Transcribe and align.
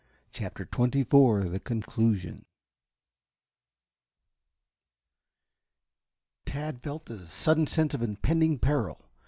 CHAPTER 0.31 0.65
XXIV 0.65 1.63
CONCLUSION 1.63 2.45
Tad 6.43 6.81
felt 6.81 7.07
a 7.11 7.27
sudden 7.27 7.67
sense 7.67 7.93
of 7.93 8.01
impending 8.01 8.57
peril. 8.57 9.07